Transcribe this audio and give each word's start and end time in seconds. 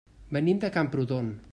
Venim 0.37 0.63
de 0.65 0.73
Camprodon. 0.79 1.33